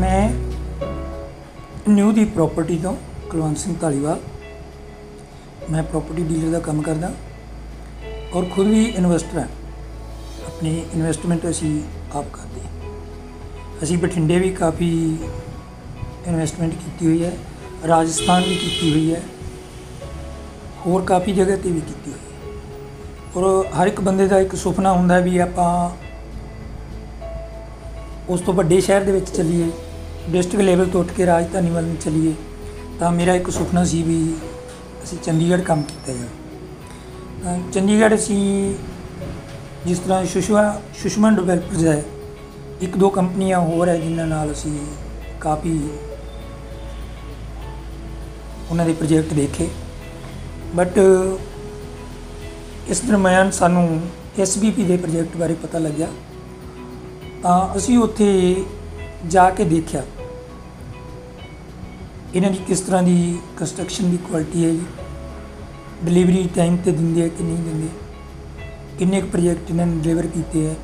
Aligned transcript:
ਮੈਂ 0.00 0.28
ਨਿਊ 1.88 2.12
ਦੀ 2.12 2.24
ਪ੍ਰਾਪਰਟੀ 2.24 2.78
ਤੋਂ 2.78 2.94
ਕੁਲਵੰਤ 3.30 3.58
ਸਿੰਘ 3.58 3.74
ਧਾਲੀਵਾਲ। 3.80 4.20
ਮੈਂ 5.70 5.82
ਪ੍ਰਾਪਰਟੀ 5.82 6.22
ਡੀਲਰ 6.24 6.50
ਦਾ 6.52 6.58
ਕੰਮ 6.60 6.82
ਕਰਦਾ 6.82 7.12
ਔਰ 8.34 8.44
ਖੁਦ 8.44 8.66
ਵੀ 8.66 8.84
ਇਨਵੈਸਟਰ 8.86 9.38
ਹਾਂ। 9.38 9.46
ਆਪਣੀ 10.46 10.82
ਇਨਵੈਸਟਮੈਂਟ 10.94 11.48
ਅਸੀਂ 11.50 11.80
ਆਪ 12.14 12.24
ਕਰਦੇ 12.32 12.60
ਹਾਂ। 12.60 12.70
ਅਸੀਂ 13.82 13.98
ਬਠਿੰਡੇ 13.98 14.38
ਵੀ 14.38 14.50
ਕਾਫੀ 14.52 14.90
ਇਨਵੈਸਟਮੈਂਟ 16.26 16.72
ਕੀਤੀ 16.74 17.06
ਹੋਈ 17.06 17.24
ਹੈ, 17.24 17.32
ਰਾਜਸਥਾਨ 17.88 18.42
ਵੀ 18.42 18.56
ਕੀਤੀ 18.56 18.90
ਹੋਈ 18.92 19.14
ਹੈ, 19.14 19.22
ਹੋਰ 20.86 21.02
ਕਾਫੀ 21.02 21.32
ਜਗ੍ਹਾ 21.32 21.56
ਤੇ 21.56 21.70
ਵੀ 21.70 21.80
ਕੀਤੀ 21.80 22.10
ਹੋਈ 22.10 22.18
ਹੈ। 22.18 22.20
ਔਰ 23.36 23.66
ਹਰ 23.72 23.86
ਇੱਕ 23.86 24.00
ਬੰਦੇ 24.00 24.26
ਦਾ 24.28 24.40
ਇੱਕ 24.40 24.54
ਸੁਪਨਾ 24.56 24.92
ਹੁੰਦਾ 24.92 25.18
ਵੀ 25.18 25.38
ਆਪਾਂ 25.38 25.90
ਉਸ 28.32 28.40
ਤੋਂ 28.40 28.54
ਵੱਡੇ 28.54 28.80
ਸ਼ਹਿਰ 28.80 29.04
ਦੇ 29.04 29.12
ਵਿੱਚ 29.12 29.30
ਚੱਲੀਏ, 29.30 29.70
ਡਿਸਟ੍ਰਿਕਟ 30.30 30.64
ਲੈਵਲ 30.64 30.86
ਤੋਂ 30.86 31.00
ਉੱਠ 31.00 31.12
ਕੇ 31.12 31.26
ਰਾਜਧਾਨੀ 31.26 31.70
ਵੱਲ 31.70 31.84
ਨੂੰ 31.84 31.96
ਚੱਲੀਏ, 31.96 32.32
ਤਾਂ 33.00 33.10
ਮੇਰਾ 33.12 33.34
ਇੱਕ 33.34 33.50
ਸੁਪਨਾ 33.50 33.84
ਸੀ 33.84 34.02
ਵੀ 34.02 34.16
ਅਸੀਂ 35.04 35.18
ਚੰਡੀਗੜ੍ਹ 35.18 35.62
ਕੰਮ 35.62 35.82
ਕੀਤਾ 35.82 36.12
ਜਾਵੇ। 36.12 36.28
ਤਾਂ 37.44 37.58
ਚੰਡੀਗੜ੍ਹ 37.72 38.14
ਅਸੀਂ 38.14 38.74
ਜਿਸ 39.86 39.98
ਤਰ੍ਹਾਂ 39.98 40.24
ਸੁਸ਼ਮਾ 40.26 40.80
ਸੁਸ਼ਮਨ 41.02 41.36
ਡਿਵੈਲਪਰਸ 41.36 41.84
ਹੈ, 41.84 42.02
ਇੱਕ 42.82 42.96
ਦੋ 42.96 43.10
ਕੰਪਨੀਆਂ 43.10 43.60
ਹੋਰ 43.60 43.88
ਹੈ 43.88 43.96
ਜਿਨ੍ਹਾਂ 43.96 44.26
ਨਾਲ 44.26 44.52
ਅਸੀਂ 44.52 44.78
ਕਾਫੀ 45.40 45.78
ਉਹਨਾਂ 48.70 48.86
ਦੇ 48.86 48.92
ਪ੍ਰੋਜੈਕਟ 48.92 49.32
ਦੇਖੇ। 49.34 49.68
ਬਟ 50.76 50.98
ਇਸ 52.88 53.04
ਦਰਮਿਆਨ 53.04 53.50
ਸਾਨੂੰ 53.50 54.00
ਐਸਬੀਪੀ 54.40 54.84
ਦੇ 54.84 54.96
ਪ੍ਰੋਜੈਕਟ 54.96 55.36
ਬਾਰੇ 55.36 55.54
ਪਤਾ 55.62 55.78
ਲੱਗਿਆ। 55.78 56.08
ਤਾਂ 57.42 57.76
ਅਸੀਂ 57.76 57.98
ਉੱਥੇ 57.98 58.64
ਜਾ 59.26 59.50
ਕੇ 59.50 59.64
ਦੇਖਿਆ। 59.64 60.02
ਇਹਨਾਂ 62.34 62.50
ਦੀ 62.50 62.58
ਕਿਸ 62.66 62.80
ਤਰ੍ਹਾਂ 62.80 63.02
ਦੀ 63.02 63.38
ਕੰਸਟਰਕਸ਼ਨ 63.56 64.10
ਦੀ 64.10 64.16
ਕੁਆਲਿਟੀ 64.16 64.64
ਹੈ 64.64 64.70
ਜੀ? 64.70 64.82
ਡਿਲੀਵਰੀ 66.04 66.48
ਟਾਈਮ 66.56 66.76
ਤੇ 66.76 66.92
ਦਿੰਦੇ 66.92 67.24
ਆ 67.24 67.28
ਕਿ 67.28 67.44
ਨਹੀਂ 67.44 67.56
ਦਿੰਦੇ? 67.56 67.88
ਕਿੰਨੇ 68.98 69.20
ਕੁ 69.20 69.26
ਪ੍ਰੋਜੈਕਟ 69.26 69.70
ਇਹਨਾਂ 69.70 69.86
ਨੇ 69.86 70.00
ਡਿਲੀਵਰ 70.02 70.26
ਕੀਤੇ 70.26 70.66
ਹੈ 70.66 70.74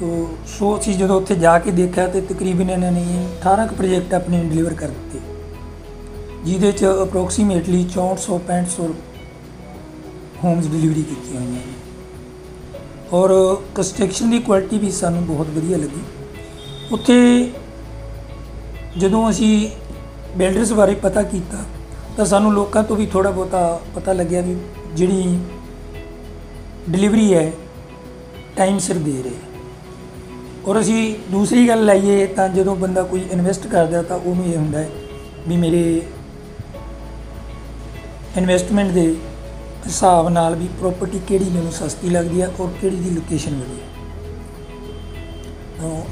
ਤੋ 0.00 0.36
ਸੋ 0.46 0.78
ਅਸੀਂ 0.78 0.94
ਜਦੋਂ 0.94 1.16
ਉੱਥੇ 1.16 1.34
ਜਾ 1.34 1.58
ਕੇ 1.58 1.70
ਦੇਖਿਆ 1.70 2.06
ਤੇ 2.06 2.20
ਤਕਰੀਬਨ 2.20 2.70
ਇਹਨਾਂ 2.70 2.92
ਨੇ 2.92 3.28
18 3.40 3.66
ਕੁ 3.66 3.74
ਪ੍ਰੋਜੈਕਟ 3.74 4.14
ਆਪਣੇ 4.14 4.44
ਡਿਲੀਵਰ 4.44 4.74
ਕਰ 4.74 4.88
ਦਿੱਤੇ। 4.88 5.18
ਜਿਹਦੇ 6.44 6.72
ਚ 6.72 6.84
ਅਪਰੋਕਸੀਮੇਟਲੀ 7.02 7.84
6400 7.94 8.38
6500 8.38 8.88
ਹੋਮਸ 10.44 10.66
ਡਿਲੀਵਰੀ 10.66 11.02
ਕੀਤੀਆਂ 11.02 11.40
ਹੋਈਆਂ 11.40 11.66
ਨੇ। 11.66 11.87
ਔਰ 13.12 13.30
ਕੰਸਟਰਕਸ਼ਨ 13.74 14.30
ਦੀ 14.30 14.38
ਕੁਆਲਿਟੀ 14.38 14.78
ਵੀ 14.78 14.90
ਸਾਨੂੰ 14.90 15.24
ਬਹੁਤ 15.26 15.46
ਵਧੀਆ 15.46 15.76
ਲੱਗੀ। 15.76 16.00
ਉੱਥੇ 16.92 17.16
ਜਦੋਂ 18.98 19.28
ਅਸੀਂ 19.30 19.68
ਬਿਲਡਰਸ 20.36 20.72
ਬਾਰੇ 20.72 20.94
ਪਤਾ 20.94 21.22
ਕੀਤਾ, 21.22 21.58
ਤਾਂ 22.16 22.24
ਸਾਨੂੰ 22.24 22.52
ਲੋਕਾਂ 22.54 22.82
ਤੋਂ 22.84 22.96
ਵੀ 22.96 23.06
ਥੋੜਾ 23.06 23.30
ਬਹੁਤਾ 23.30 23.80
ਪਤਾ 23.94 24.12
ਲੱਗਿਆ 24.12 24.40
ਵੀ 24.40 24.56
ਜਿਹੜੀ 24.94 25.38
ਡਿਲੀਵਰੀ 26.90 27.32
ਹੈ 27.34 27.52
ਟਾਈਮ 28.56 28.78
ਸਿਰ 28.78 28.98
ਦੇ 28.98 29.22
ਰਹੇ। 29.22 29.36
ਔਰ 30.66 30.80
ਅਸੀਂ 30.80 31.14
ਦੂਸਰੀ 31.30 31.66
ਗੱਲ 31.68 31.84
ਲਾਈਏ, 31.84 32.26
ਤਾਂ 32.26 32.48
ਜਦੋਂ 32.48 32.76
ਬੰਦਾ 32.76 33.02
ਕੋਈ 33.02 33.20
ਇਨਵੈਸਟ 33.32 33.66
ਕਰਦਾ, 33.66 34.02
ਤਾਂ 34.02 34.16
ਉਹਨੂੰ 34.16 34.46
ਇਹ 34.46 34.56
ਹੁੰਦਾ 34.56 34.78
ਹੈ 34.78 34.88
ਵੀ 35.48 35.56
ਮੇਰੇ 35.56 36.02
ਇਨਵੈਸਟਮੈਂਟ 38.36 38.90
ਦੇ 38.90 39.14
ਹਿਸਾਬ 39.86 40.28
ਨਾਲ 40.28 40.54
ਵੀ 40.54 40.68
ਪ੍ਰਾਪਰਟੀ 40.78 41.20
ਕਿਹੜੀ 41.28 41.50
ਮੈਨੂੰ 41.50 41.72
ਸਸਤੀ 41.72 42.10
ਲੱਗਦੀ 42.10 42.40
ਹੈ 42.42 42.50
ਔਰ 42.60 42.70
ਕਿਹੜੀ 42.80 42.96
ਦੀ 42.96 43.10
ਲੋਕੇਸ਼ਨ 43.10 43.54
ਵਧੀਆ। 43.54 43.86
ਤਾਂ 45.78 46.02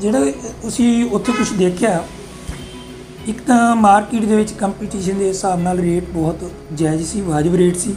ਜਿਹੜਾ 0.00 0.18
ਅਸੀਂ 0.68 1.04
ਉੱਥੇ 1.06 1.32
ਕੁਝ 1.32 1.48
ਦੇਖਿਆ, 1.52 2.02
ਇੱਕ 3.28 3.40
ਤਾਂ 3.46 3.74
ਮਾਰਕੀਟ 3.76 4.24
ਦੇ 4.24 4.36
ਵਿੱਚ 4.36 4.52
ਕੰਪੀਟੀਸ਼ਨ 4.52 5.18
ਦੇ 5.18 5.28
ਹਿਸਾਬ 5.28 5.60
ਨਾਲ 5.60 5.78
ਰੇਟ 5.78 6.10
ਬਹੁਤ 6.10 6.50
ਜਾਇਜ਼ 6.72 7.06
ਸੀ, 7.06 7.20
ਵਾਜਬ 7.20 7.54
ਰੇਟ 7.54 7.76
ਸੀ 7.76 7.94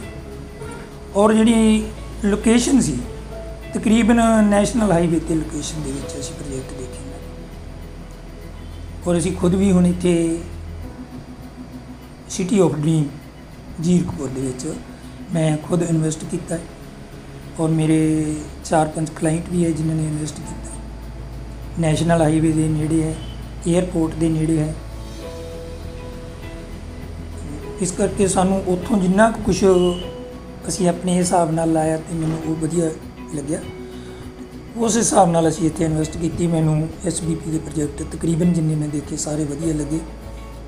ਔਰ 1.16 1.32
ਜਿਹੜੀ 1.34 1.84
ਲੋਕੇਸ਼ਨ 2.24 2.80
ਸੀ, 2.80 2.98
ਤਕਰੀਬਨ 3.74 4.20
ਨੈਸ਼ਨਲ 4.44 4.92
ਹਾਈਵੇ 4.92 5.18
ਤੇ 5.18 5.34
ਲੋਕੇਸ਼ਨ 5.34 5.82
ਦੇ 5.82 5.92
ਵਿੱਚ 5.92 6.18
ਅਸੀਂ 6.20 6.34
ਪ੍ਰੋਜੈਕਟ 6.34 6.72
ਦੇਖੇ 6.72 7.00
ਨੇ। 7.00 7.14
ਔਰ 9.06 9.18
ਅਸੀਂ 9.18 9.32
ਖੁਦ 9.36 9.54
ਵੀ 9.54 9.70
ਹੁਣ 9.72 9.86
ਇੱਥੇ 9.86 10.38
ਸਿਟੀ 12.28 12.58
ਆਫ 12.60 12.74
ਡ੍ਰੀਮ 12.74 13.04
ਜੀਰਕਪੁਰ 13.80 14.28
ਦੇ 14.28 14.40
ਵਿੱਚ 14.40 14.66
ਮੈਂ 15.34 15.56
ਖੁਦ 15.56 15.82
ਇਨਵੈਸਟ 15.82 16.24
ਕੀਤਾ 16.30 16.56
ਹੈ 16.56 16.60
ਔਰ 17.60 17.68
ਮੇਰੇ 17.70 18.00
4-5 18.64 19.12
ਕਲਾਇੰਟ 19.16 19.48
ਵੀ 19.50 19.64
ਹੈ 19.64 19.70
ਜਿਨ੍ਹਾਂ 19.70 19.96
ਨੇ 19.96 20.04
ਇਨਵੈਸਟ 20.04 20.36
ਕੀਤਾ। 20.36 20.74
ਨੈਸ਼ਨਲ 21.78 22.22
ਹਾਈਵੇ 22.22 22.52
ਦੇ 22.52 22.68
ਨੇੜੇ 22.68 23.02
ਹੈ 23.02 23.14
에ਅਰਪੋਰਟ 23.68 24.14
ਦੇ 24.14 24.28
ਨੇੜੇ 24.28 24.58
ਹੈ। 24.58 24.74
ਇਸ 27.80 27.90
ਕਰਕੇ 27.92 28.28
ਸਾਨੂੰ 28.28 28.62
ਉੱਥੋਂ 28.66 28.98
ਜਿੰਨਾ 28.98 29.30
ਕੁ 29.30 29.42
ਕੁਝ 29.42 29.64
ਅਸੀਂ 30.68 30.88
ਆਪਣੇ 30.88 31.16
ਹਿਸਾਬ 31.16 31.50
ਨਾਲ 31.50 31.72
ਲਾਇਆ 31.72 31.96
ਤੇ 31.96 32.14
ਮੈਨੂੰ 32.14 32.38
ਉਹ 32.46 32.56
ਵਧੀਆ 32.56 32.90
ਲੱਗਿਆ। 33.34 33.60
ਉਸ 34.76 34.96
ਹਿਸਾਬ 34.96 35.30
ਨਾਲ 35.30 35.48
ਅਸੀਂ 35.48 35.66
ਇੱਥੇ 35.66 35.84
ਇਨਵੈਸਟ 35.84 36.16
ਕੀਤੀ। 36.16 36.46
ਮੈਨੂੰ 36.46 36.88
ਐਸਬੀਪੀ 37.06 37.50
ਦੇ 37.50 37.58
ਪ੍ਰੋਜੈਕਟ 37.58 38.02
ਤਕਰੀਬਨ 38.12 38.52
ਜਿੰਨੇ 38.52 38.74
ਮੈਂ 38.74 38.88
ਦੇਖੇ 38.88 39.16
ਸਾਰੇ 39.16 39.44
ਵਧੀਆ 39.44 39.74
ਲੱਗੇ। 39.74 40.00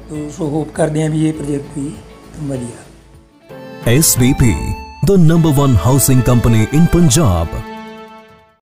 ਤੋ 0.09 0.29
ਸੋ 0.37 0.49
ਹੋਪ 0.49 0.69
ਕਰਦੇ 0.75 1.03
ਹਾਂ 1.03 1.11
ਵੀ 1.11 1.27
ਇਹ 1.29 1.33
ਪ੍ਰੋਜੈਕਟ 1.33 1.79
ਵੀ 1.79 1.91
ਵਧੀਆ। 2.43 2.88
SVP, 3.89 4.77
the 5.07 5.17
number 5.17 5.51
one 5.51 5.75
housing 5.75 6.23
company 6.23 6.69
in 6.73 6.87
Punjab. 6.89 7.68